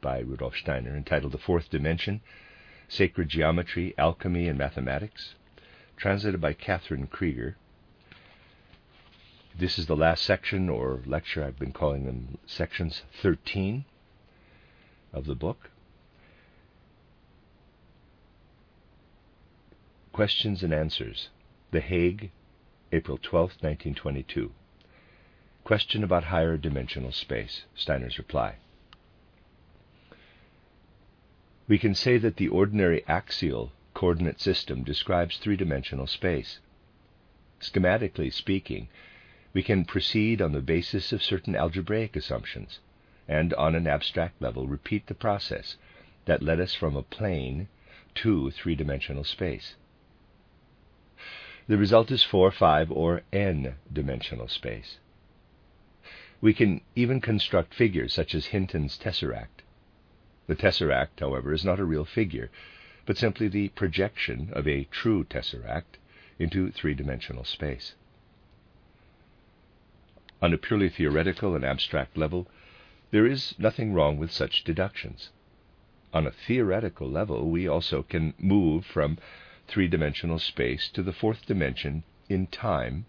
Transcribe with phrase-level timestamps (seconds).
[0.00, 2.20] by Rudolf Steiner, entitled The Fourth Dimension
[2.88, 5.34] Sacred Geometry, Alchemy, and Mathematics,
[5.96, 7.54] translated by Catherine Creeger.
[9.58, 13.84] This is the last section or lecture, I've been calling them sections 13
[15.12, 15.70] of the book.
[20.12, 21.28] Questions and Answers.
[21.70, 22.30] The Hague,
[22.92, 24.52] April 12, 1922.
[25.64, 27.64] Question about higher dimensional space.
[27.74, 28.56] Steiner's reply.
[31.68, 36.60] We can say that the ordinary axial coordinate system describes three dimensional space.
[37.60, 38.88] Schematically speaking,
[39.52, 42.80] we can proceed on the basis of certain algebraic assumptions,
[43.28, 45.76] and on an abstract level repeat the process
[46.24, 47.68] that led us from a plane
[48.14, 49.74] to three dimensional space.
[51.66, 54.98] The result is four, five, or n dimensional space.
[56.40, 59.57] We can even construct figures such as Hinton's tesseract.
[60.48, 62.50] The tesseract, however, is not a real figure,
[63.04, 65.98] but simply the projection of a true tesseract
[66.38, 67.94] into three dimensional space.
[70.40, 72.48] On a purely theoretical and abstract level,
[73.10, 75.32] there is nothing wrong with such deductions.
[76.14, 79.18] On a theoretical level, we also can move from
[79.66, 83.04] three dimensional space to the fourth dimension in time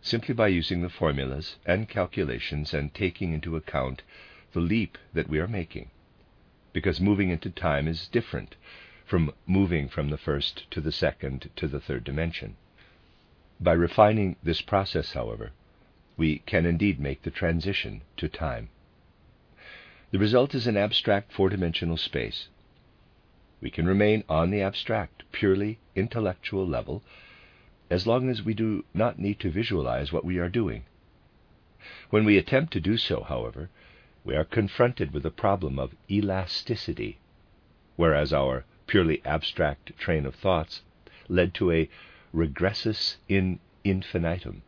[0.00, 4.02] simply by using the formulas and calculations and taking into account
[4.52, 5.90] the leap that we are making
[6.72, 8.56] because moving into time is different
[9.04, 12.56] from moving from the first to the second to the third dimension.
[13.60, 15.52] By refining this process, however,
[16.16, 18.68] we can indeed make the transition to time.
[20.10, 22.48] The result is an abstract four dimensional space.
[23.60, 27.02] We can remain on the abstract, purely intellectual level
[27.90, 30.84] as long as we do not need to visualize what we are doing.
[32.10, 33.70] When we attempt to do so, however,
[34.28, 37.16] we are confronted with the problem of elasticity,
[37.96, 40.82] whereas our purely abstract train of thoughts
[41.28, 41.88] led to a
[42.34, 44.60] regressus in infinitum.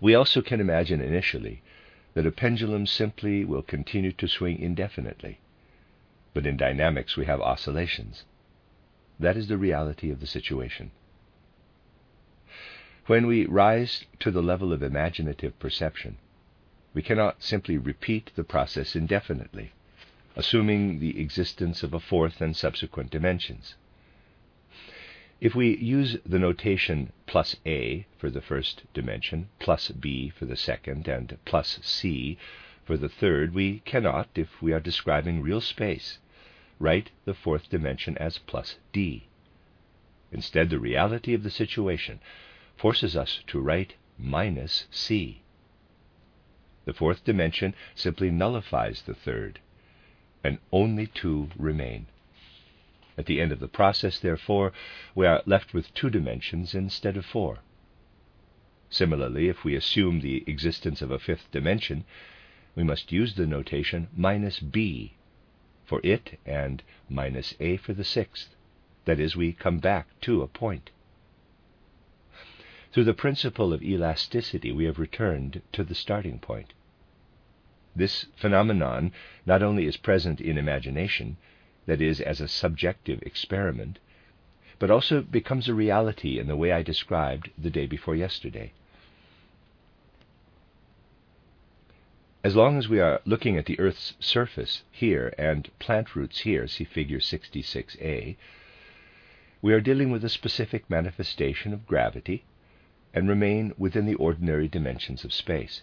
[0.00, 1.60] We also can imagine initially
[2.14, 5.40] that a pendulum simply will continue to swing indefinitely,
[6.34, 8.22] but in dynamics we have oscillations.
[9.18, 10.92] That is the reality of the situation.
[13.06, 16.18] When we rise to the level of imaginative perception,
[16.94, 19.72] we cannot simply repeat the process indefinitely,
[20.36, 23.74] assuming the existence of a fourth and subsequent dimensions.
[25.40, 30.56] If we use the notation plus a for the first dimension, plus b for the
[30.56, 32.38] second, and plus c
[32.84, 36.18] for the third, we cannot, if we are describing real space,
[36.80, 39.28] write the fourth dimension as plus d.
[40.32, 42.18] Instead, the reality of the situation
[42.76, 45.42] forces us to write minus c.
[46.88, 49.60] The fourth dimension simply nullifies the third,
[50.42, 52.06] and only two remain.
[53.18, 54.72] At the end of the process, therefore,
[55.14, 57.58] we are left with two dimensions instead of four.
[58.88, 62.04] Similarly, if we assume the existence of a fifth dimension,
[62.74, 65.12] we must use the notation minus b
[65.84, 68.56] for it and minus a for the sixth.
[69.04, 70.88] That is, we come back to a point.
[72.92, 76.72] Through the principle of elasticity, we have returned to the starting point.
[77.98, 79.10] This phenomenon
[79.44, 81.36] not only is present in imagination,
[81.86, 83.98] that is, as a subjective experiment,
[84.78, 88.70] but also becomes a reality in the way I described the day before yesterday.
[92.44, 96.68] As long as we are looking at the Earth's surface here and plant roots here,
[96.68, 98.36] see figure 66a,
[99.60, 102.44] we are dealing with a specific manifestation of gravity
[103.12, 105.82] and remain within the ordinary dimensions of space.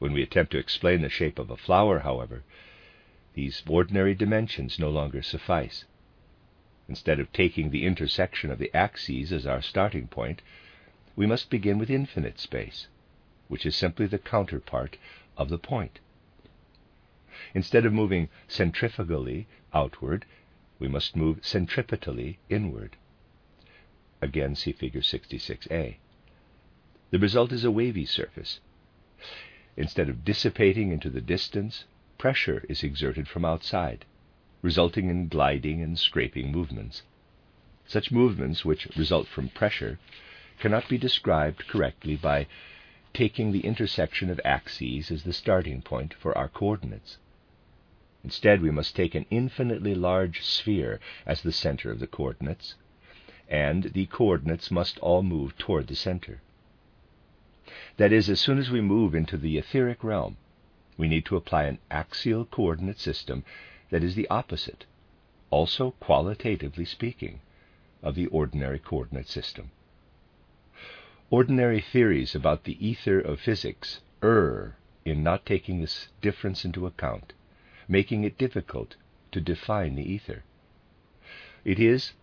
[0.00, 2.42] When we attempt to explain the shape of a flower, however,
[3.34, 5.84] these ordinary dimensions no longer suffice.
[6.88, 10.40] Instead of taking the intersection of the axes as our starting point,
[11.16, 12.88] we must begin with infinite space,
[13.48, 14.96] which is simply the counterpart
[15.36, 16.00] of the point.
[17.54, 20.24] Instead of moving centrifugally outward,
[20.78, 22.96] we must move centripetally inward.
[24.22, 25.96] Again, see figure 66a.
[27.10, 28.60] The result is a wavy surface.
[29.76, 31.84] Instead of dissipating into the distance,
[32.18, 34.04] pressure is exerted from outside,
[34.62, 37.02] resulting in gliding and scraping movements.
[37.86, 39.98] Such movements, which result from pressure,
[40.58, 42.46] cannot be described correctly by
[43.14, 47.18] taking the intersection of axes as the starting point for our coordinates.
[48.22, 52.74] Instead, we must take an infinitely large sphere as the center of the coordinates,
[53.48, 56.40] and the coordinates must all move toward the center.
[57.98, 60.36] That is, as soon as we move into the etheric realm,
[60.96, 63.44] we need to apply an axial coordinate system
[63.90, 64.86] that is the opposite,
[65.50, 67.38] also qualitatively speaking,
[68.02, 69.70] of the ordinary coordinate system.
[71.30, 77.34] Ordinary theories about the ether of physics err in not taking this difference into account,
[77.86, 78.96] making it difficult
[79.30, 80.42] to define the ether.
[81.64, 82.14] It is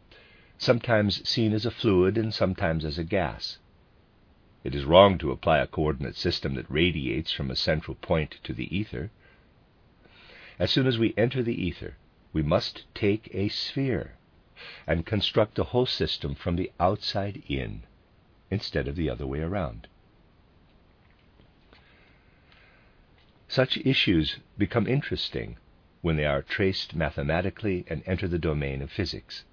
[0.57, 3.59] sometimes seen as a fluid and sometimes as a gas.
[4.67, 8.51] It is wrong to apply a coordinate system that radiates from a central point to
[8.51, 9.11] the ether.
[10.59, 11.95] As soon as we enter the ether,
[12.33, 14.17] we must take a sphere
[14.85, 17.83] and construct a whole system from the outside in
[18.51, 19.87] instead of the other way around.
[23.47, 25.55] Such issues become interesting
[26.01, 29.45] when they are traced mathematically and enter the domain of physics.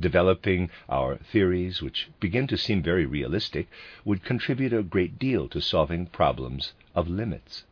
[0.00, 3.68] Developing our theories, which begin to seem very realistic,
[4.06, 7.64] would contribute a great deal to solving problems of limits.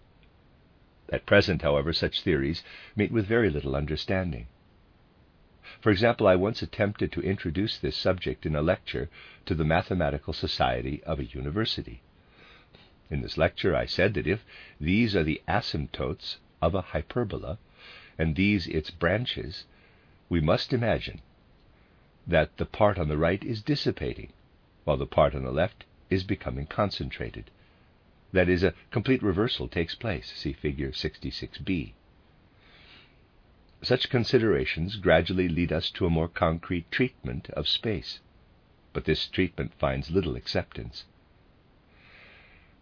[1.09, 2.63] At present, however, such theories
[2.95, 4.49] meet with very little understanding.
[5.81, 9.09] For example, I once attempted to introduce this subject in a lecture
[9.47, 12.03] to the Mathematical Society of a university.
[13.11, 14.45] In this lecture, I said that if
[14.79, 17.59] these are the asymptotes of a hyperbola,
[18.19, 19.65] and these its branches,
[20.29, 21.23] we must imagine
[22.31, 24.33] that the part on the right is dissipating,
[24.85, 27.51] while the part on the left is becoming concentrated.
[28.33, 30.33] That is, a complete reversal takes place.
[30.37, 31.93] See figure 66b.
[33.83, 38.21] Such considerations gradually lead us to a more concrete treatment of space,
[38.93, 41.05] but this treatment finds little acceptance.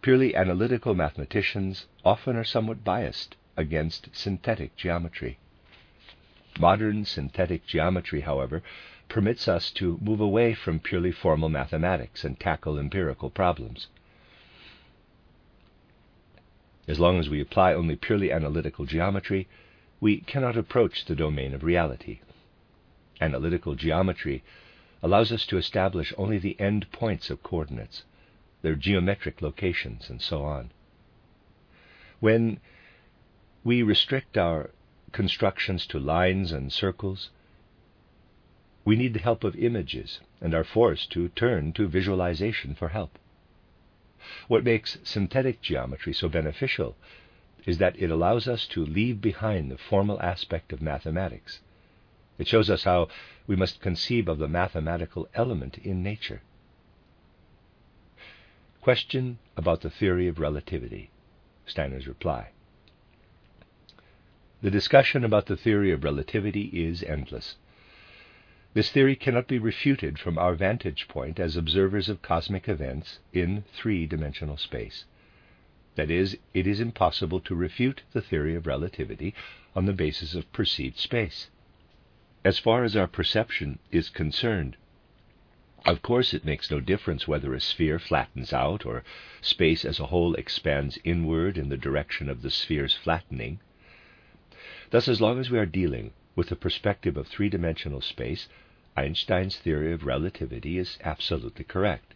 [0.01, 5.39] Purely analytical mathematicians often are somewhat biased against synthetic geometry.
[6.59, 8.61] Modern synthetic geometry, however,
[9.09, 13.87] permits us to move away from purely formal mathematics and tackle empirical problems.
[16.87, 19.47] As long as we apply only purely analytical geometry,
[19.99, 22.19] we cannot approach the domain of reality.
[23.19, 24.43] Analytical geometry
[25.03, 28.03] allows us to establish only the end points of coordinates,
[28.61, 30.71] their geometric locations, and so on.
[32.19, 32.59] When
[33.63, 34.71] we restrict our
[35.11, 37.29] constructions to lines and circles,
[38.85, 43.19] we need the help of images and are forced to turn to visualization for help.
[44.47, 46.95] What makes synthetic geometry so beneficial
[47.65, 51.61] is that it allows us to leave behind the formal aspect of mathematics.
[52.37, 53.09] It shows us how
[53.47, 56.41] we must conceive of the mathematical element in nature.
[58.81, 61.11] Question about the theory of relativity.
[61.65, 62.51] Steiner's reply.
[64.61, 67.57] The discussion about the theory of relativity is endless.
[68.73, 73.63] This theory cannot be refuted from our vantage point as observers of cosmic events in
[73.73, 75.05] three dimensional space.
[75.95, 79.33] That is, it is impossible to refute the theory of relativity
[79.75, 81.49] on the basis of perceived space.
[82.45, 84.77] As far as our perception is concerned,
[85.83, 89.03] of course it makes no difference whether a sphere flattens out or
[89.41, 93.59] space as a whole expands inward in the direction of the sphere's flattening.
[94.91, 98.47] Thus, as long as we are dealing with the perspective of three dimensional space,
[98.95, 102.13] Einstein's theory of relativity is absolutely correct.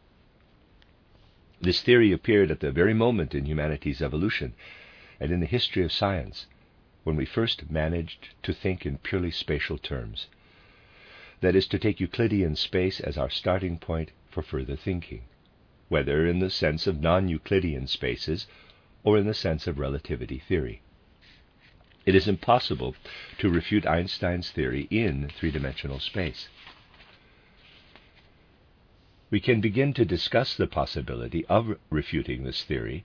[1.62, 4.54] This theory appeared at the very moment in humanity's evolution
[5.20, 6.48] and in the history of science
[7.04, 10.28] when we first managed to think in purely spatial terms.
[11.42, 15.24] That is, to take Euclidean space as our starting point for further thinking,
[15.90, 18.48] whether in the sense of non Euclidean spaces
[19.04, 20.82] or in the sense of relativity theory.
[22.06, 22.96] It is impossible
[23.40, 26.50] to refute Einstein's theory in three dimensional space
[29.34, 33.04] we can begin to discuss the possibility of refuting this theory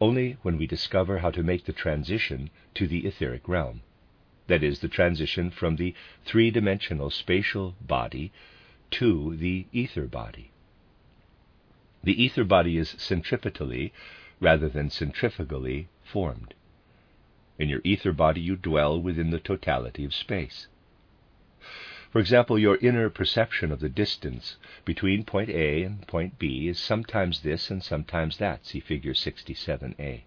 [0.00, 3.82] only when we discover how to make the transition to the etheric realm.
[4.46, 5.94] That is, the transition from the
[6.24, 8.32] three dimensional spatial body
[8.92, 10.50] to the ether body.
[12.02, 13.92] The ether body is centripetally
[14.40, 16.54] rather than centrifugally formed.
[17.60, 20.68] In your ether body, you dwell within the totality of space.
[22.10, 26.78] For example, your inner perception of the distance between point A and point B is
[26.78, 28.64] sometimes this and sometimes that.
[28.64, 30.22] See figure 67a.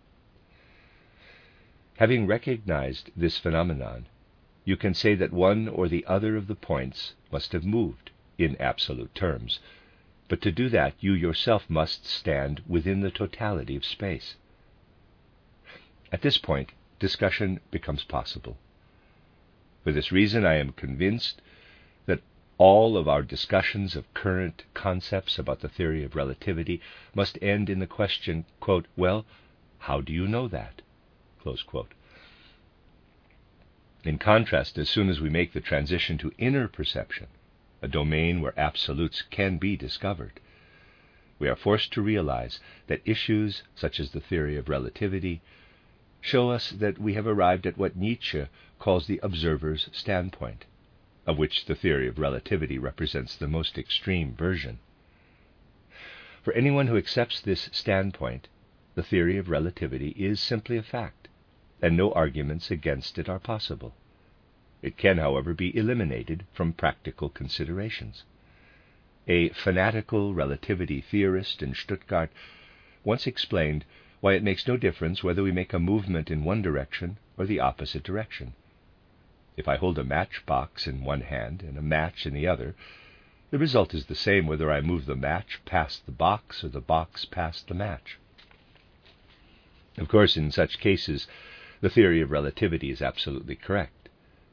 [1.98, 4.06] Having recognized this phenomenon,
[4.64, 8.56] you can say that one or the other of the points must have moved in
[8.58, 9.60] absolute terms.
[10.28, 14.36] But to do that, you yourself must stand within the totality of space.
[16.12, 18.56] At this point, discussion becomes possible.
[19.84, 21.42] For this reason, I am convinced
[22.06, 22.22] that
[22.58, 26.80] all of our discussions of current concepts about the theory of relativity
[27.14, 29.26] must end in the question, quote, Well,
[29.80, 30.82] how do you know that?
[34.06, 37.28] In contrast, as soon as we make the transition to inner perception,
[37.82, 40.40] a domain where absolutes can be discovered,
[41.38, 45.42] we are forced to realize that issues such as the theory of relativity
[46.24, 48.46] show us that we have arrived at what Nietzsche
[48.80, 50.64] calls the observer's standpoint,
[51.28, 54.80] of which the theory of relativity represents the most extreme version.
[56.42, 58.48] For anyone who accepts this standpoint,
[58.96, 61.28] the theory of relativity is simply a fact,
[61.82, 63.94] and no arguments against it are possible.
[64.82, 68.24] It can, however, be eliminated from practical considerations.
[69.28, 72.32] A fanatical relativity theorist in Stuttgart
[73.04, 73.84] once explained
[74.24, 77.60] why it makes no difference whether we make a movement in one direction or the
[77.60, 78.54] opposite direction.
[79.58, 82.74] If I hold a matchbox in one hand and a match in the other,
[83.52, 86.80] the result is the same whether I move the match past the box or the
[86.80, 88.18] box past the match.
[89.98, 91.28] Of course, in such cases,
[91.82, 94.08] the theory of relativity is absolutely correct.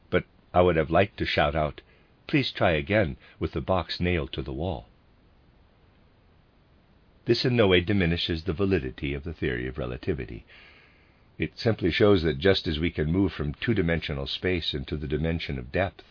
[0.09, 1.79] But I would have liked to shout out,
[2.27, 4.89] Please try again with the box nailed to the wall.
[7.25, 10.45] This in no way diminishes the validity of the theory of relativity.
[11.37, 15.07] It simply shows that just as we can move from two dimensional space into the
[15.07, 16.03] dimension of depth,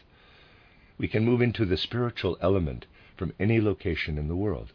[0.98, 2.86] we can move into the spiritual element
[3.16, 4.72] from any location in the world.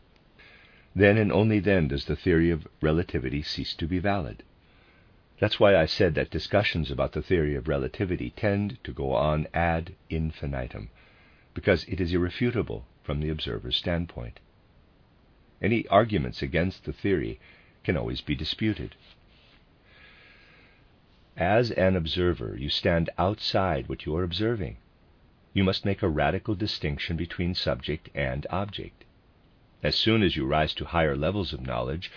[0.95, 4.43] Then and only then does the theory of relativity cease to be valid.
[5.39, 9.47] That's why I said that discussions about the theory of relativity tend to go on
[9.53, 10.89] ad infinitum,
[11.53, 14.39] because it is irrefutable from the observer's standpoint.
[15.65, 17.39] Any arguments against the theory
[17.83, 18.93] can always be disputed.
[21.35, 24.77] As an observer, you stand outside what you are observing.
[25.55, 29.05] You must make a radical distinction between subject and object.
[29.81, 32.11] As soon as you rise to higher levels of knowledge,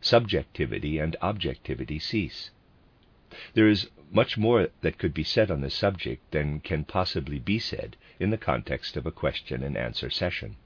[0.00, 2.52] subjectivity and objectivity cease.
[3.52, 7.58] There is much more that could be said on this subject than can possibly be
[7.58, 10.56] said in the context of a question and answer session.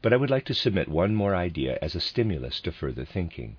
[0.00, 3.56] But I would like to submit one more idea as a stimulus to further thinking.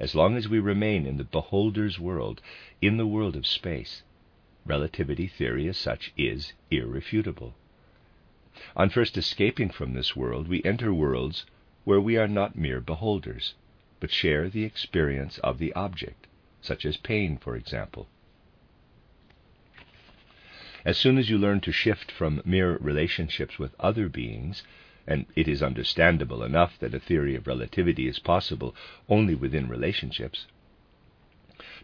[0.00, 2.40] As long as we remain in the beholder's world,
[2.80, 4.02] in the world of space,
[4.64, 7.54] relativity theory as such is irrefutable.
[8.74, 11.44] On first escaping from this world, we enter worlds
[11.84, 13.54] where we are not mere beholders,
[14.00, 16.26] but share the experience of the object
[16.62, 18.08] such as pain, for example.
[20.84, 24.62] As soon as you learn to shift from mere relationships with other beings,
[25.06, 28.74] and it is understandable enough that a theory of relativity is possible
[29.08, 30.46] only within relationships,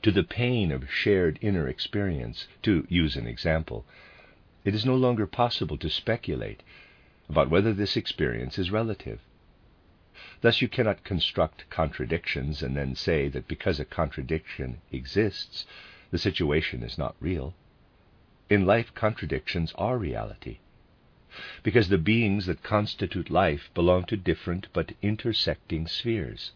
[0.03, 3.87] to the pain of shared inner experience, to use an example,
[4.65, 6.63] it is no longer possible to speculate
[7.29, 9.21] about whether this experience is relative.
[10.41, 15.67] Thus, you cannot construct contradictions and then say that because a contradiction exists,
[16.11, 17.55] the situation is not real.
[18.51, 20.59] In life, contradictions are reality.
[21.63, 26.53] Because the beings that constitute life belong to different but intersecting spheres.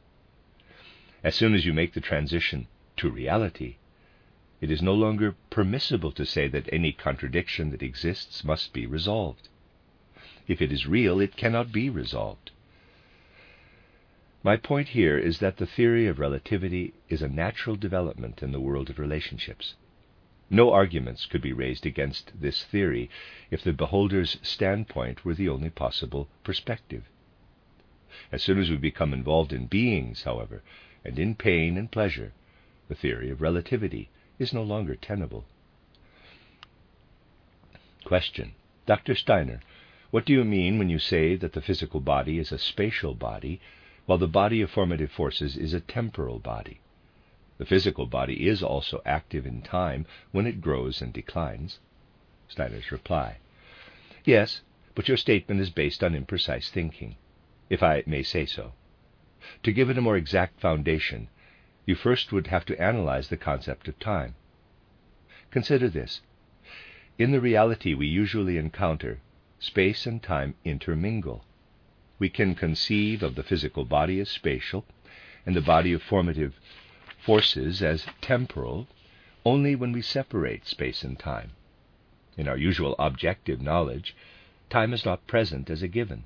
[1.24, 2.66] As soon as you make the transition
[2.98, 3.76] to reality,
[4.60, 9.48] it is no longer permissible to say that any contradiction that exists must be resolved.
[10.46, 12.50] If it is real, it cannot be resolved.
[14.42, 18.60] My point here is that the theory of relativity is a natural development in the
[18.60, 19.74] world of relationships.
[20.48, 23.10] No arguments could be raised against this theory
[23.50, 27.04] if the beholder's standpoint were the only possible perspective.
[28.30, 30.62] As soon as we become involved in beings, however,
[31.04, 32.32] and in pain and pleasure,
[32.88, 35.44] the theory of relativity is no longer tenable.
[38.04, 38.54] Question.
[38.86, 39.14] Dr.
[39.14, 39.60] Steiner,
[40.12, 43.60] what do you mean when you say that the physical body is a spatial body
[44.06, 46.80] while the body of formative forces is a temporal body.
[47.58, 51.80] The physical body is also active in time when it grows and declines.
[52.48, 53.38] Steiner's reply
[54.24, 54.62] Yes,
[54.94, 57.16] but your statement is based on imprecise thinking,
[57.70, 58.72] if I may say so.
[59.62, 61.28] To give it a more exact foundation,
[61.84, 64.34] you first would have to analyze the concept of time.
[65.50, 66.22] Consider this.
[67.18, 69.20] In the reality we usually encounter,
[69.58, 71.44] space and time intermingle
[72.18, 74.86] we can conceive of the physical body as spatial
[75.44, 76.58] and the body of formative
[77.18, 78.86] forces as temporal,
[79.44, 81.52] only when we separate space and time.
[82.36, 84.14] In our usual objective knowledge,
[84.68, 86.24] time is not present as a given.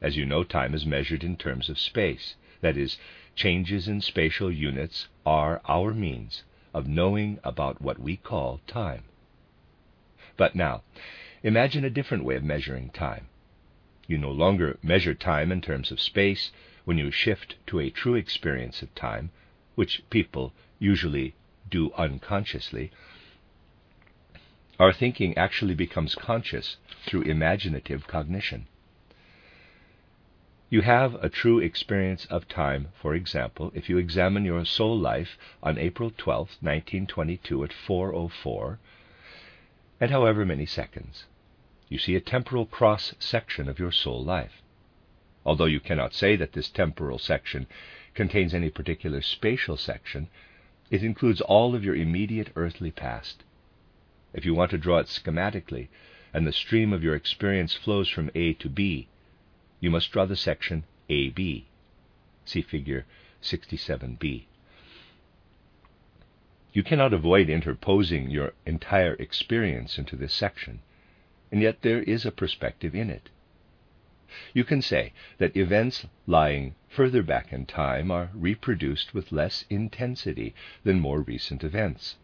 [0.00, 2.36] As you know, time is measured in terms of space.
[2.60, 2.98] That is,
[3.34, 9.04] changes in spatial units are our means of knowing about what we call time.
[10.36, 10.82] But now,
[11.42, 13.26] imagine a different way of measuring time.
[14.06, 16.52] You no longer measure time in terms of space
[16.84, 19.30] when you shift to a true experience of time,
[19.80, 21.32] which people usually
[21.70, 22.90] do unconsciously.
[24.78, 28.66] Our thinking actually becomes conscious through imaginative cognition.
[30.68, 35.38] You have a true experience of time, for example, if you examine your soul life
[35.62, 38.76] on April 12, 1922 at 4:04
[39.98, 41.24] and however many seconds.
[41.88, 44.60] You see a temporal cross section of your soul life.
[45.46, 47.66] Although you cannot say that this temporal section
[48.20, 50.28] contains any particular spatial section,
[50.90, 53.44] it includes all of your immediate earthly past.
[54.34, 55.88] If you want to draw it schematically,
[56.34, 59.08] and the stream of your experience flows from A to B,
[59.80, 61.66] you must draw the section AB.
[62.44, 63.06] See figure
[63.42, 64.44] 67b.
[66.74, 70.80] You cannot avoid interposing your entire experience into this section,
[71.50, 73.30] and yet there is a perspective in it.
[74.52, 80.54] You can say that events lying further back in time are reproduced with less intensity
[80.82, 82.16] than more recent events.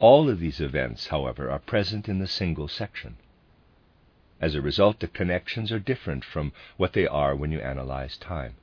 [0.00, 3.16] All of these events, however, are present in the single section.
[4.40, 8.54] As a result, the connections are different from what they are when you analyze time.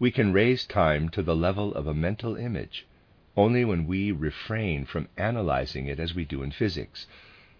[0.00, 2.86] We can raise time to the level of a mental image
[3.36, 7.06] only when we refrain from analyzing it as we do in physics,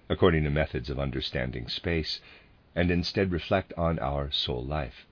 [0.08, 2.20] according to methods of understanding space,
[2.74, 5.06] and instead reflect on our soul life.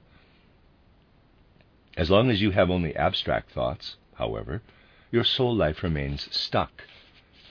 [1.97, 4.63] As long as you have only abstract thoughts, however,
[5.11, 6.85] your soul life remains stuck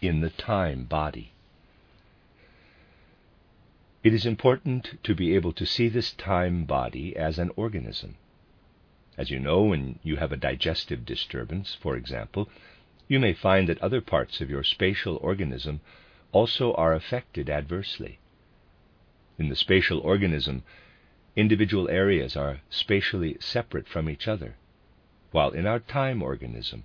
[0.01, 1.32] in the time body.
[4.04, 8.15] It is important to be able to see this time body as an organism.
[9.15, 12.49] As you know, when you have a digestive disturbance, for example,
[13.08, 15.82] you may find that other parts of your spatial organism
[16.32, 18.17] also are affected adversely.
[19.38, 20.63] In the spatial organism,
[21.36, 24.56] individual areas are spatially separate from each other,
[25.32, 26.84] while in our time organism,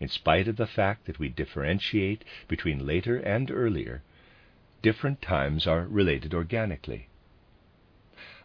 [0.00, 4.02] in spite of the fact that we differentiate between later and earlier,
[4.82, 7.08] different times are related organically.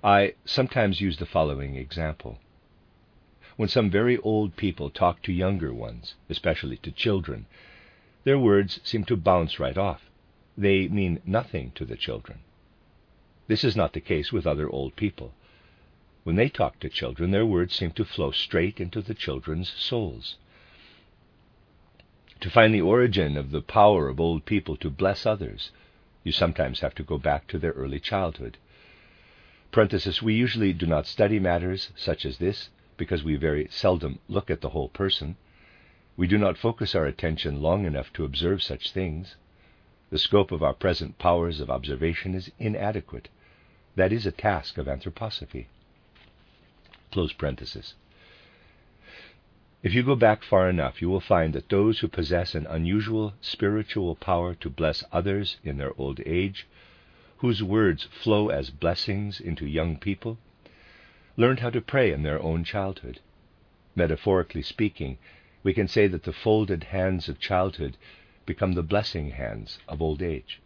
[0.04, 2.40] I sometimes use the following example.
[3.56, 7.46] When some very old people talk to younger ones, especially to children,
[8.24, 10.10] their words seem to bounce right off.
[10.58, 12.40] They mean nothing to the children.
[13.48, 15.34] This is not the case with other old people.
[16.24, 20.38] When they talk to children, their words seem to flow straight into the children's souls.
[22.40, 25.72] To find the origin of the power of old people to bless others,
[26.24, 28.58] you sometimes have to go back to their early childhood.
[29.72, 34.50] Parenthesis, we usually do not study matters such as this because we very seldom look
[34.50, 35.36] at the whole person.
[36.16, 39.36] We do not focus our attention long enough to observe such things.
[40.14, 43.30] The scope of our present powers of observation is inadequate.
[43.96, 45.66] That is a task of anthroposophy.
[47.12, 47.96] Close parenthesis.
[49.82, 53.34] If you go back far enough, you will find that those who possess an unusual
[53.42, 56.68] spiritual power to bless others in their old age,
[57.38, 60.38] whose words flow as blessings into young people,
[61.38, 63.20] learned how to pray in their own childhood.
[63.96, 65.18] Metaphorically speaking,
[65.64, 67.98] we can say that the folded hands of childhood
[68.46, 70.62] become the blessing hands of old age.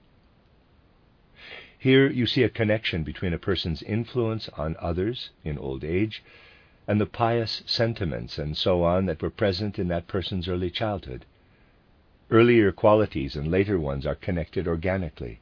[1.80, 6.24] Here you see a connection between a person's influence on others in old age
[6.88, 11.26] and the pious sentiments and so on that were present in that person's early childhood.
[12.32, 15.40] Earlier qualities and later ones are connected organically.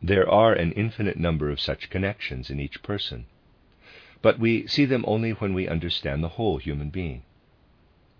[0.00, 3.26] There are an infinite number of such connections in each person,
[4.20, 7.22] but we see them only when we understand the whole human being.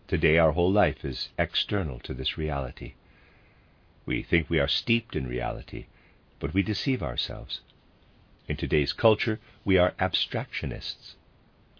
[0.09, 2.95] Today, our whole life is external to this reality.
[4.05, 5.87] We think we are steeped in reality,
[6.39, 7.61] but we deceive ourselves.
[8.49, 11.15] In today's culture, we are abstractionists.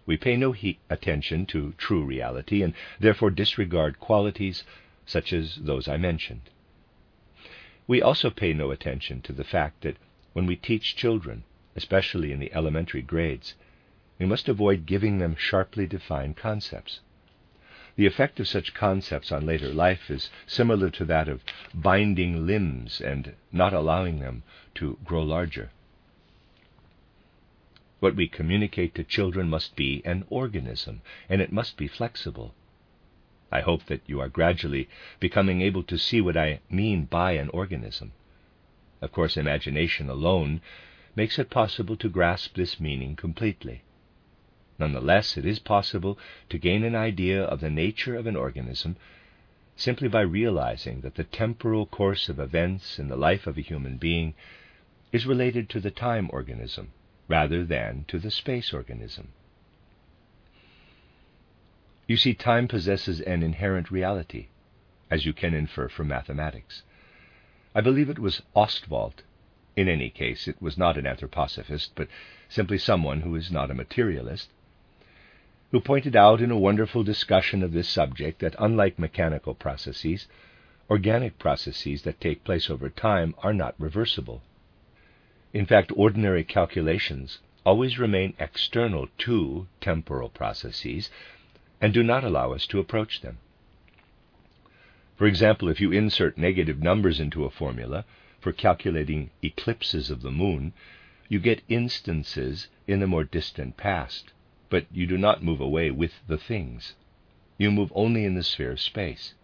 [0.05, 4.63] We pay no he- attention to true reality and therefore disregard qualities
[5.05, 6.49] such as those I mentioned.
[7.87, 9.97] We also pay no attention to the fact that
[10.31, 11.43] when we teach children,
[11.75, 13.53] especially in the elementary grades,
[14.17, 17.01] we must avoid giving them sharply defined concepts.
[17.95, 21.43] The effect of such concepts on later life is similar to that of
[21.75, 24.41] binding limbs and not allowing them
[24.75, 25.69] to grow larger.
[27.99, 32.55] What we communicate to children must be an organism, and it must be flexible.
[33.51, 37.49] I hope that you are gradually becoming able to see what I mean by an
[37.49, 38.13] organism.
[39.01, 40.61] Of course, imagination alone
[41.15, 43.83] makes it possible to grasp this meaning completely.
[44.83, 46.19] Nonetheless, it is possible
[46.49, 48.97] to gain an idea of the nature of an organism
[49.77, 53.95] simply by realizing that the temporal course of events in the life of a human
[53.95, 54.33] being
[55.13, 56.91] is related to the time organism
[57.29, 59.29] rather than to the space organism.
[62.05, 64.47] You see, time possesses an inherent reality,
[65.09, 66.83] as you can infer from mathematics.
[67.73, 69.23] I believe it was Ostwald.
[69.77, 72.09] In any case, it was not an anthroposophist, but
[72.49, 74.49] simply someone who is not a materialist,
[75.73, 80.27] who pointed out in a wonderful discussion of this subject that unlike mechanical processes,
[80.87, 84.43] organic processes that take place over time are not reversible.
[85.51, 91.09] In fact, ordinary calculations always remain external to temporal processes
[91.81, 93.39] and do not allow us to approach them.
[95.15, 98.05] For example, if you insert negative numbers into a formula
[98.39, 100.73] for calculating eclipses of the moon,
[101.29, 104.33] you get instances in the more distant past,
[104.73, 106.95] but you do not move away with the things.
[107.59, 109.35] You move only in the sphere of space.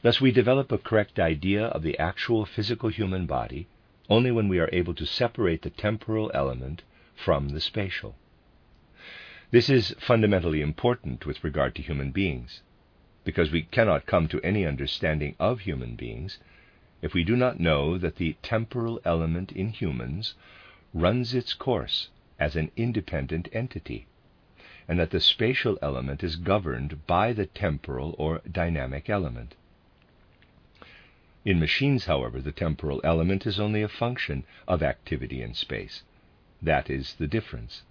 [0.00, 3.68] Thus, we develop a correct idea of the actual physical human body
[4.08, 6.84] only when we are able to separate the temporal element
[7.14, 8.16] from the spatial.
[9.50, 12.62] This is fundamentally important with regard to human beings,
[13.24, 16.38] because we cannot come to any understanding of human beings
[17.02, 20.34] if we do not know that the temporal element in humans
[20.94, 24.06] runs its course as an independent entity,
[24.88, 29.54] and that the spatial element is governed by the temporal or dynamic element.
[31.44, 36.02] In machines, however, the temporal element is only a function of activity in space.
[36.60, 37.82] That is the difference.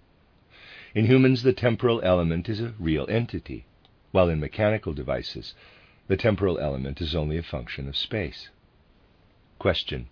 [0.94, 3.64] In humans, the temporal element is a real entity,
[4.12, 5.54] while in mechanical devices,
[6.06, 8.50] the temporal element is only a function of space.
[9.58, 10.08] Question.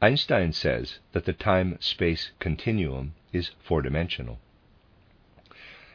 [0.00, 4.38] Einstein says that the time space continuum is four dimensional.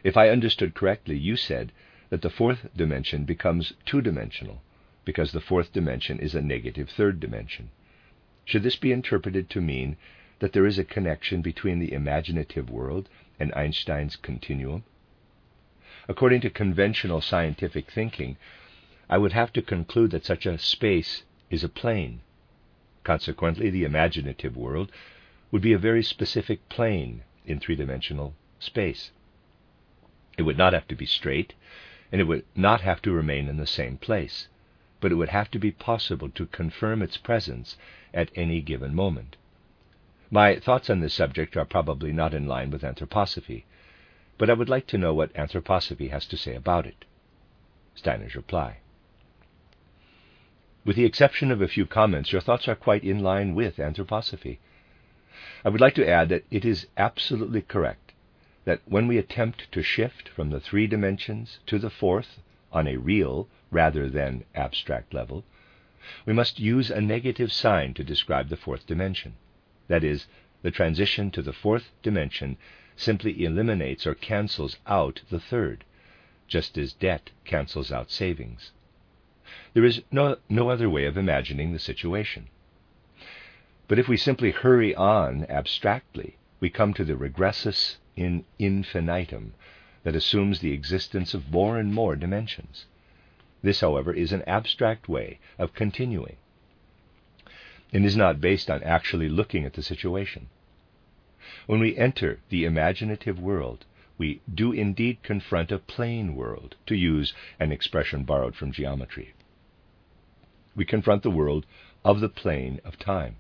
[0.04, 1.72] If I understood correctly, you said
[2.10, 4.62] that the fourth dimension becomes two dimensional
[5.06, 7.70] because the fourth dimension is a negative third dimension.
[8.44, 9.96] Should this be interpreted to mean
[10.40, 13.08] that there is a connection between the imaginative world
[13.40, 14.84] and Einstein's continuum?
[16.10, 18.36] According to conventional scientific thinking,
[19.10, 22.20] I would have to conclude that such a space is a plane.
[23.04, 24.92] Consequently, the imaginative world
[25.52, 29.12] would be a very specific plane in three dimensional space.
[30.38, 31.54] It would not have to be straight,
[32.12, 34.48] and it would not have to remain in the same place
[35.04, 37.76] but it would have to be possible to confirm its presence
[38.14, 39.36] at any given moment.
[40.32, 43.66] My thoughts on this subject are probably not in line with anthroposophy,
[44.38, 47.04] but I would like to know what anthroposophy has to say about it.
[47.96, 48.78] Steiner's reply.
[50.86, 54.58] With the exception of a few comments, your thoughts are quite in line with anthroposophy.
[55.64, 58.12] I would like to add that it is absolutely correct
[58.66, 62.40] that when we attempt to shift from the three dimensions to the fourth
[62.74, 65.46] on a real rather than abstract level,
[66.26, 69.36] we must use a negative sign to describe the fourth dimension.
[69.88, 70.28] That is,
[70.64, 72.58] the transition to the fourth dimension
[72.98, 75.86] simply eliminates or cancels out the third,
[76.48, 78.72] just as debt cancels out savings.
[79.74, 82.48] There is no, no other way of imagining the situation.
[83.88, 89.54] But if we simply hurry on abstractly, we come to the regressus in infinitum
[90.04, 92.86] that assumes the existence of more and more dimensions.
[93.64, 96.38] This, however, is an abstract way of continuing
[97.92, 100.50] and is not based on actually looking at the situation.
[101.68, 103.86] When we enter the imaginative world,
[104.18, 109.34] we do indeed confront a plane world, to use an expression borrowed from geometry.
[110.76, 111.66] We confront the world
[112.04, 113.36] of the plane of time.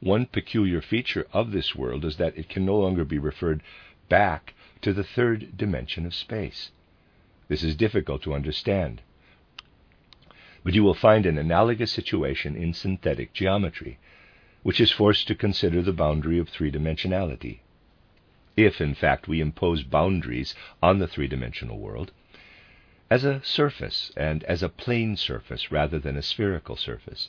[0.00, 3.62] One peculiar feature of this world is that it can no longer be referred
[4.08, 6.70] back to the third dimension of space.
[7.48, 9.02] This is difficult to understand.
[10.64, 13.98] But you will find an analogous situation in synthetic geometry,
[14.62, 17.60] which is forced to consider the boundary of three dimensionality.
[18.56, 22.10] If, in fact, we impose boundaries on the three dimensional world,
[23.08, 27.28] as a surface and as a plane surface rather than a spherical surface.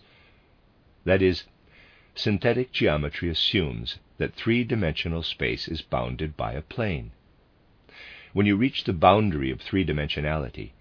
[1.04, 1.44] That is,
[2.16, 7.12] synthetic geometry assumes that three dimensional space is bounded by a plane.
[8.34, 10.72] When you reach the boundary of three dimensionality,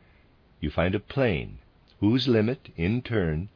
[0.60, 1.58] you find a plane
[2.00, 3.48] whose limit, in turn,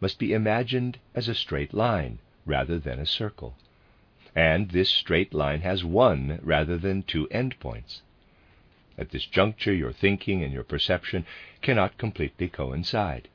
[0.00, 3.56] must be imagined as a straight line rather than a circle.
[4.34, 8.00] And this straight line has one rather than two endpoints.
[9.00, 11.24] At this juncture, your thinking and your perception
[11.62, 13.28] cannot completely coincide,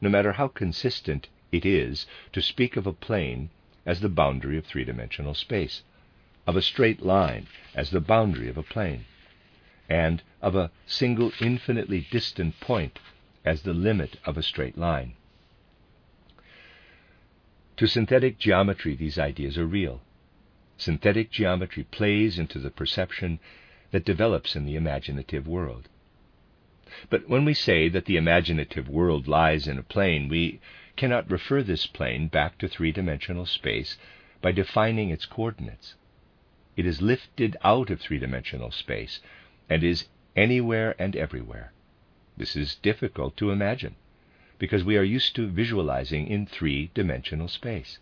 [0.00, 3.50] no matter how consistent it is to speak of a plane
[3.84, 5.82] as the boundary of three dimensional space,
[6.46, 9.04] of a straight line as the boundary of a plane,
[9.90, 12.98] and of a single infinitely distant point
[13.44, 15.12] as the limit of a straight line.
[17.76, 20.00] To synthetic geometry, these ideas are real.
[20.78, 23.38] Synthetic geometry plays into the perception
[23.90, 25.88] that develops in the imaginative world.
[27.08, 30.60] But when we say that the imaginative world lies in a plane, we
[30.96, 33.96] cannot refer this plane back to three dimensional space
[34.42, 35.94] by defining its coordinates.
[36.76, 39.20] It is lifted out of three dimensional space
[39.68, 41.72] and is anywhere and everywhere.
[42.36, 43.96] This is difficult to imagine
[44.58, 47.98] because we are used to visualizing in three dimensional space.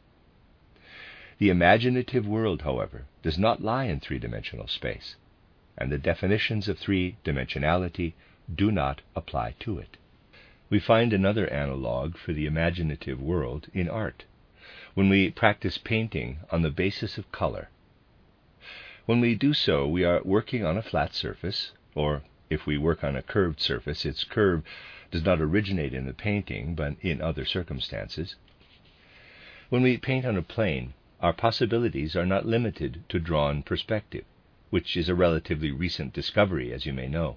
[1.38, 5.16] The imaginative world, however, does not lie in three dimensional space,
[5.78, 8.12] and the definitions of three dimensionality
[8.54, 9.96] do not apply to it.
[10.68, 14.24] We find another analog for the imaginative world in art,
[14.94, 17.68] when we practice painting on the basis of color.
[19.06, 23.02] When we do so, we are working on a flat surface, or if we work
[23.02, 24.62] on a curved surface, its curve
[25.10, 28.36] does not originate in the painting, but in other circumstances.
[29.70, 34.24] When we paint on a plane, our possibilities are not limited to drawn perspective,
[34.70, 37.36] which is a relatively recent discovery, as you may know.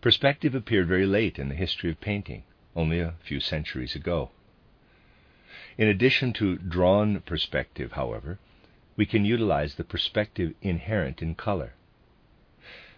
[0.00, 2.42] Perspective appeared very late in the history of painting,
[2.74, 4.30] only a few centuries ago.
[5.78, 8.38] In addition to drawn perspective, however,
[8.96, 11.74] we can utilize the perspective inherent in color.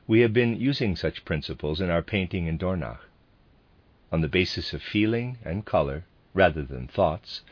[0.06, 3.00] We have been using such principles in our painting in Dornach.
[4.10, 7.42] On the basis of feeling and color, rather than thoughts,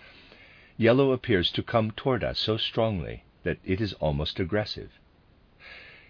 [0.76, 4.90] yellow appears to come toward us so strongly that it is almost aggressive.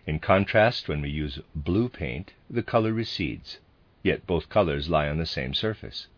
[0.04, 3.58] In contrast, when we use blue paint, the color recedes,
[4.02, 6.08] yet both colors lie on the same surface.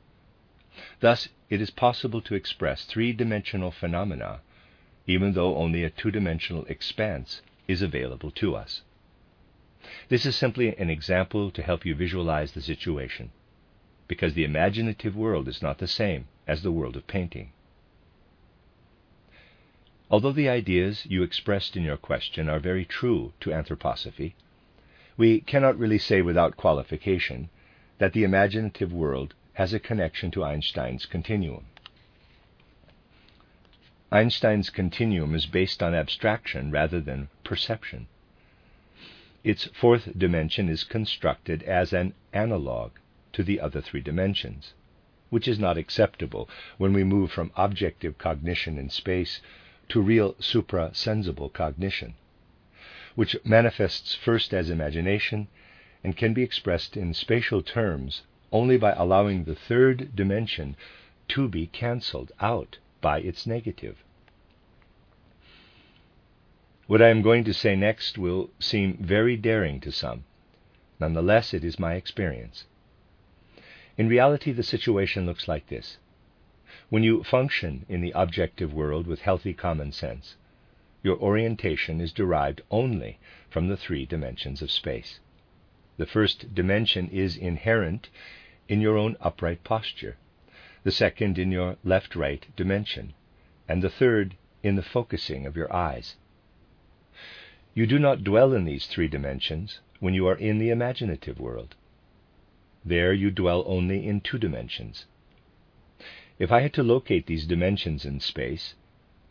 [1.01, 4.41] Thus, it is possible to express three dimensional phenomena,
[5.07, 8.83] even though only a two dimensional expanse is available to us.
[10.09, 13.31] This is simply an example to help you visualize the situation,
[14.09, 17.53] because the imaginative world is not the same as the world of painting.
[20.11, 24.35] Although the ideas you expressed in your question are very true to anthroposophy,
[25.17, 27.49] we cannot really say without qualification
[27.97, 31.65] that the imaginative world has a connection to Einstein's continuum.
[34.13, 38.07] Einstein's continuum is based on abstraction rather than perception.
[39.43, 42.93] Its fourth dimension is constructed as an analog
[43.33, 44.75] to the other three dimensions,
[45.31, 49.41] which is not acceptable when we move from objective cognition in space
[49.89, 52.15] to real suprasensible cognition,
[53.15, 55.49] which manifests first as imagination
[56.03, 60.77] and can be expressed in spatial terms only by allowing the third dimension
[61.29, 64.05] to be cancelled out by its negative.
[66.87, 70.25] What I am going to say next will seem very daring to some.
[71.01, 72.67] Nonetheless, it is my experience.
[73.97, 75.99] In reality, the situation looks like this
[76.91, 80.37] when you function in the objective world with healthy common sense,
[81.03, 83.19] your orientation is derived only
[83.49, 85.21] from the three dimensions of space.
[85.97, 88.11] The first dimension is inherent
[88.69, 90.17] in your own upright posture,
[90.83, 93.15] the second in your left right dimension,
[93.67, 96.17] and the third in the focusing of your eyes.
[97.75, 101.75] You do not dwell in these three dimensions when you are in the imaginative world.
[102.85, 105.07] There you dwell only in two dimensions
[106.39, 108.75] if I had to locate these dimensions in space,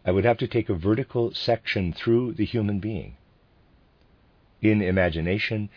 [0.05, 3.17] I would have to take a vertical section through the human being.
[4.61, 5.69] In imagination,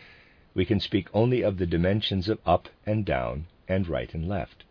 [0.53, 4.63] we can speak only of the dimensions of up and down and right and left.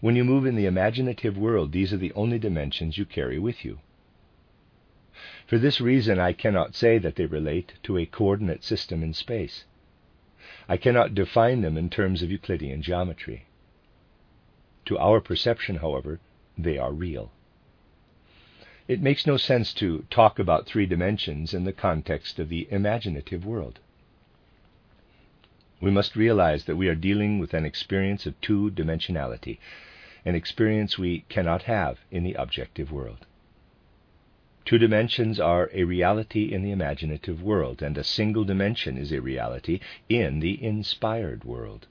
[0.00, 3.64] When you move in the imaginative world, these are the only dimensions you carry with
[3.64, 3.80] you.
[5.46, 9.64] For this reason, I cannot say that they relate to a coordinate system in space.
[10.68, 13.47] I cannot define them in terms of Euclidean geometry.
[14.86, 16.20] To our perception, however,
[16.56, 17.30] they are real.
[18.86, 23.44] It makes no sense to talk about three dimensions in the context of the imaginative
[23.44, 23.80] world.
[25.80, 29.58] We must realize that we are dealing with an experience of two dimensionality,
[30.24, 33.26] an experience we cannot have in the objective world.
[34.64, 39.20] Two dimensions are a reality in the imaginative world, and a single dimension is a
[39.20, 41.86] reality in the inspired world.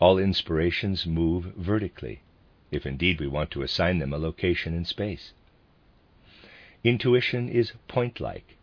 [0.00, 2.20] All inspirations move vertically,
[2.70, 5.32] if indeed we want to assign them a location in space.
[6.82, 8.56] Intuition is point like,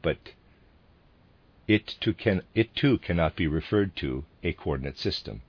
[0.00, 0.32] but
[1.66, 5.42] it too, can, it too cannot be referred to a coordinate system.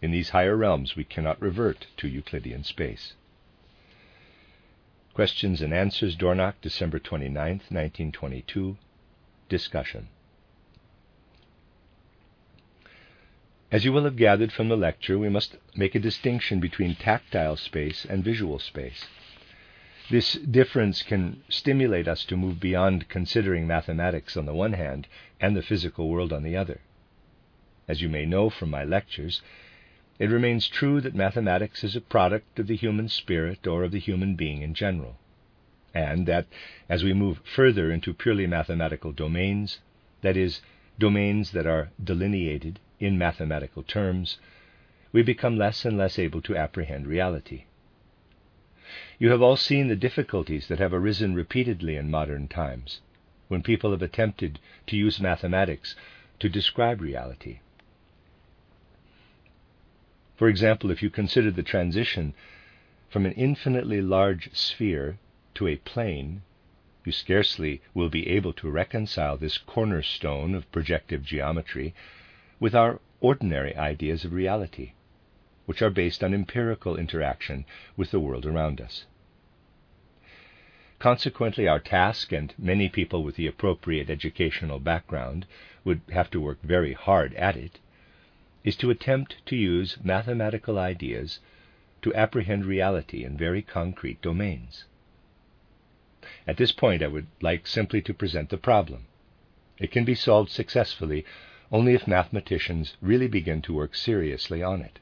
[0.00, 3.14] In these higher realms, we cannot revert to Euclidean space.
[5.14, 7.34] Questions and Answers, Dornach, December 29,
[7.68, 8.76] 1922.
[9.48, 10.08] Discussion.
[13.72, 17.56] As you will have gathered from the lecture, we must make a distinction between tactile
[17.56, 19.06] space and visual space.
[20.10, 25.08] This difference can stimulate us to move beyond considering mathematics on the one hand
[25.40, 26.82] and the physical world on the other.
[27.88, 29.40] As you may know from my lectures,
[30.18, 33.98] it remains true that mathematics is a product of the human spirit or of the
[33.98, 35.16] human being in general,
[35.94, 36.46] and that
[36.90, 39.80] as we move further into purely mathematical domains,
[40.20, 40.60] that is,
[40.98, 44.38] domains that are delineated in mathematical terms,
[45.10, 47.64] we become less and less able to apprehend reality.
[49.18, 53.00] You have all seen the difficulties that have arisen repeatedly in modern times
[53.48, 55.96] when people have attempted to use mathematics
[56.38, 57.58] to describe reality.
[60.36, 62.34] For example, if you consider the transition
[63.10, 65.18] from an infinitely large sphere
[65.54, 66.42] to a plane,
[67.04, 71.94] you scarcely will be able to reconcile this cornerstone of projective geometry
[72.62, 74.92] with our ordinary ideas of reality,
[75.66, 77.64] which are based on empirical interaction
[77.96, 79.04] with the world around us.
[81.00, 85.44] Consequently, our task, and many people with the appropriate educational background
[85.82, 87.80] would have to work very hard at it,
[88.62, 91.40] is to attempt to use mathematical ideas
[92.00, 94.84] to apprehend reality in very concrete domains.
[96.46, 99.06] At this point, I would like simply to present the problem.
[99.78, 101.24] It can be solved successfully
[101.72, 104.98] only if mathematicians really begin to work seriously on it.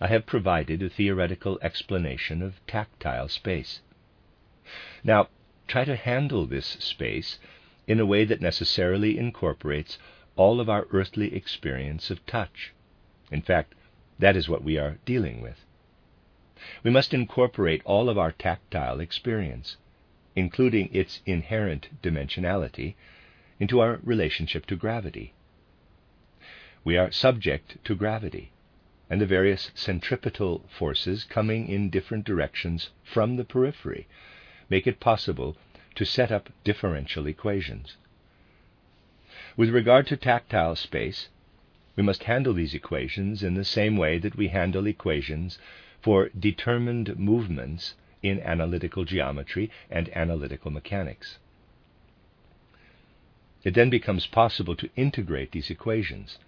[0.00, 3.82] I have provided a theoretical explanation of tactile space.
[5.04, 5.28] Now,
[5.68, 7.38] try to handle this space
[7.86, 9.98] in a way that necessarily incorporates
[10.34, 12.72] all of our earthly experience of touch.
[13.30, 13.74] In fact,
[14.18, 15.66] that is what we are dealing with.
[16.82, 19.76] We must incorporate all of our tactile experience,
[20.34, 22.94] including its inherent dimensionality,
[23.60, 25.34] into our relationship to gravity.
[26.84, 28.50] We are subject to gravity
[29.08, 34.08] and the various centripetal forces coming in different directions from the periphery
[34.68, 35.56] make it possible
[35.94, 37.96] to set up differential equations.
[39.56, 41.28] With regard to tactile space,
[41.94, 45.58] we must handle these equations in the same way that we handle equations
[46.00, 51.38] for determined movements in analytical geometry and analytical mechanics.
[53.62, 56.38] It then becomes possible to integrate these equations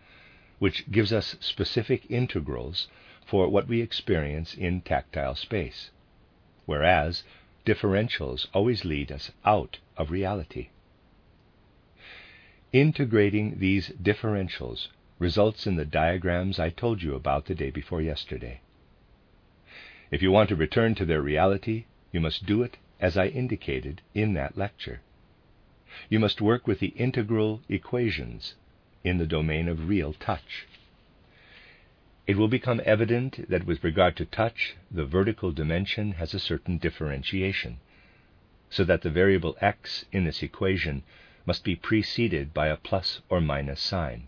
[0.65, 2.89] which gives us specific integrals
[3.27, 5.91] for what we experience in tactile space,
[6.65, 7.23] whereas
[7.67, 10.71] differentials always lead us out of reality.
[12.73, 18.63] Integrating these differentials results in the diagrams I told you about the day before yesterday.
[20.11, 24.01] If you want to return to their reality, you must do it as I indicated
[24.15, 25.03] in that lecture.
[26.09, 28.55] You must work with the integral equations
[29.05, 30.67] in the domain of real touch.
[32.27, 36.79] It will become evident that with regard to touch, the vertical dimension has a certain
[36.79, 37.81] differentiation,
[38.71, 41.03] so that the variable x in this equation
[41.45, 44.27] must be preceded by a plus or minus sign.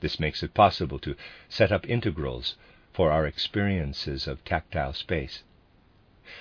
[0.00, 1.16] This makes it possible to
[1.48, 2.56] set up integrals
[2.92, 5.44] for our experiences of tactile space.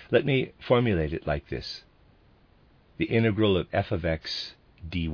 [0.10, 1.84] Let me formulate it like this
[2.98, 4.56] the integral of f of x
[4.90, 5.08] dy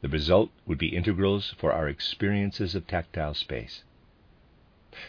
[0.00, 3.84] the result would be integrals for our experiences of tactile space.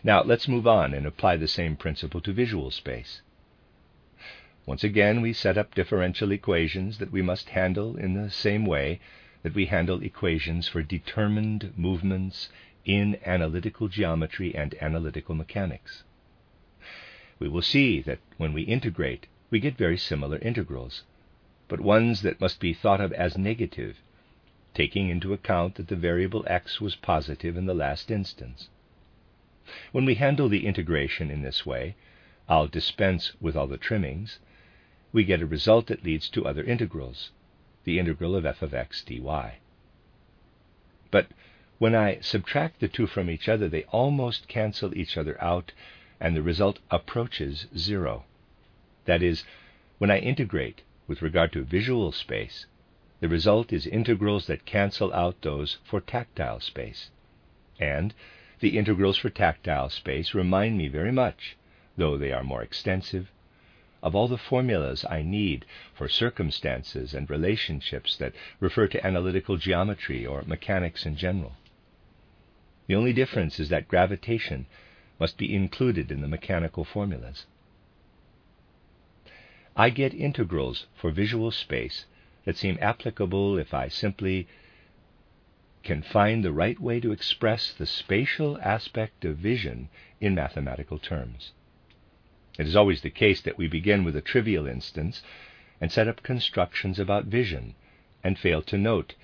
[0.03, 3.21] Now, let's move on and apply the same principle to visual space.
[4.65, 8.99] Once again, we set up differential equations that we must handle in the same way
[9.43, 12.49] that we handle equations for determined movements
[12.85, 16.03] in analytical geometry and analytical mechanics.
[17.39, 21.03] We will see that when we integrate, we get very similar integrals,
[21.67, 23.97] but ones that must be thought of as negative
[24.73, 28.69] taking into account that the variable x was positive in the last instance.
[29.91, 31.95] When we handle the integration in this way,
[32.47, 34.39] I'll dispense with all the trimmings,
[35.13, 37.31] we get a result that leads to other integrals,
[37.83, 39.21] the integral of f of x dy.
[41.11, 41.27] But
[41.79, 45.71] when I subtract the two from each other, they almost cancel each other out,
[46.19, 48.25] and the result approaches zero.
[49.05, 49.43] That is,
[49.97, 52.65] when I integrate with regard to visual space,
[53.21, 57.11] the result is integrals that cancel out those for tactile space.
[57.79, 58.15] And
[58.59, 61.55] the integrals for tactile space remind me very much,
[61.95, 63.31] though they are more extensive,
[64.01, 70.25] of all the formulas I need for circumstances and relationships that refer to analytical geometry
[70.25, 71.53] or mechanics in general.
[72.87, 74.65] The only difference is that gravitation
[75.19, 77.45] must be included in the mechanical formulas.
[79.75, 82.05] I get integrals for visual space
[82.45, 84.47] that seem applicable if I simply
[85.83, 89.89] can find the right way to express the spatial aspect of vision
[90.19, 91.53] in mathematical terms.
[92.59, 95.23] It is always the case that we begin with a trivial instance
[95.79, 97.75] and set up constructions about vision
[98.23, 99.15] and fail to note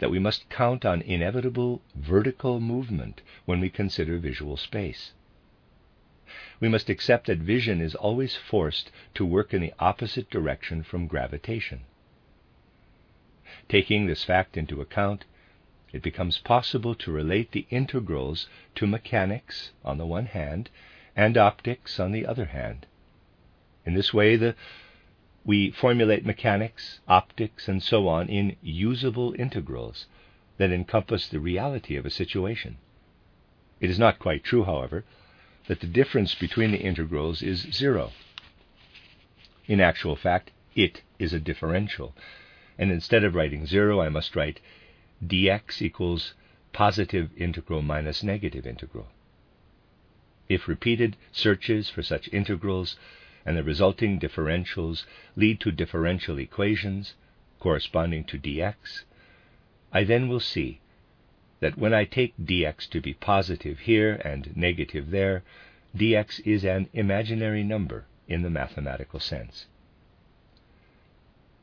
[0.00, 5.12] that we must count on inevitable vertical movement when we consider visual space.
[6.58, 11.06] We must accept that vision is always forced to work in the opposite direction from
[11.06, 11.82] gravitation.
[13.68, 15.24] Taking this fact into account,
[15.92, 20.70] it becomes possible to relate the integrals to mechanics on the one hand
[21.14, 22.86] and optics on the other hand.
[23.84, 24.54] In this way, the,
[25.44, 30.06] we formulate mechanics, optics, and so on in usable integrals
[30.56, 32.78] that encompass the reality of a situation.
[33.80, 35.04] It is not quite true, however,
[35.66, 38.12] that the difference between the integrals is zero.
[39.66, 42.14] In actual fact, it is a differential,
[42.82, 44.58] and instead of writing zero, I must write
[45.24, 46.34] dx equals
[46.72, 49.06] positive integral minus negative integral.
[50.48, 52.96] If repeated searches for such integrals
[53.46, 55.04] and the resulting differentials
[55.36, 57.14] lead to differential equations
[57.60, 59.04] corresponding to dx,
[59.92, 60.80] I then will see
[61.60, 65.44] that when I take dx to be positive here and negative there,
[65.96, 69.66] dx is an imaginary number in the mathematical sense.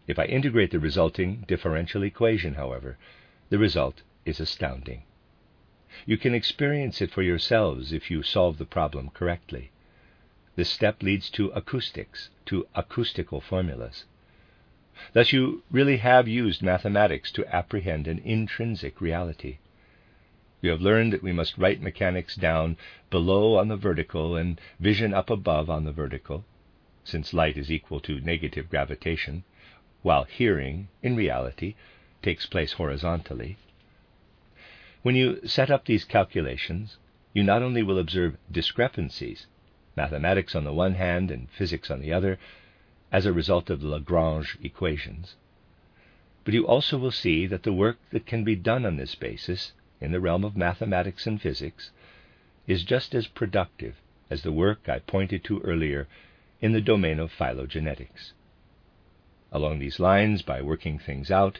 [0.10, 2.97] If I integrate the resulting differential equation, however,
[3.49, 5.03] the result is astounding.
[6.07, 9.70] You can experience it for yourselves if you solve the problem correctly.
[10.55, 14.05] This step leads to acoustics, to acoustical formulas.
[15.14, 19.60] Thus, you really have used mathematics to apprehend an intrinsic reality.
[20.60, 22.78] You have learned that we must write mechanics down
[23.12, 26.45] below on the vertical and vision up above on the vertical,
[27.03, 29.43] since light is equal to negative gravitation,
[30.02, 31.76] while hearing, in reality,
[32.22, 33.58] takes place horizontally.
[35.02, 36.97] When you set up these calculations,
[37.34, 39.47] you not only will observe discrepancies,
[39.95, 42.39] mathematics on the one hand and physics on the other,
[43.12, 45.36] as a result of the Lagrange equations,
[46.45, 49.74] but you also will see that the work that can be done on this basis
[50.02, 51.91] in the realm of mathematics and physics
[52.68, 53.95] is just as productive
[54.30, 56.08] as the work I pointed to earlier
[56.62, 58.32] in the domain of phylogenetics.
[59.52, 61.60] Along these lines, by working things out,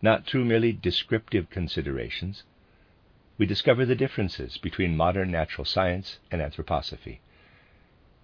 [0.00, 2.44] not through merely descriptive considerations,
[3.38, 7.18] we discover the differences between modern natural science and anthroposophy.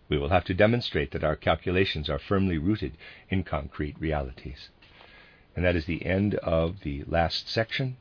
[0.09, 2.93] We will have to demonstrate that our calculations are firmly rooted
[3.29, 4.69] in concrete realities.
[5.57, 7.97] And that is the end of the last section.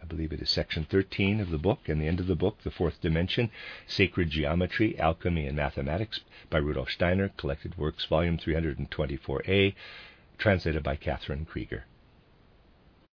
[0.00, 2.62] I believe it is section 13 of the book, and the end of the book,
[2.62, 3.50] The Fourth Dimension
[3.88, 9.74] Sacred Geometry, Alchemy, and Mathematics by Rudolf Steiner, Collected Works, Volume 324a,
[10.38, 11.82] translated by Catherine Creeger.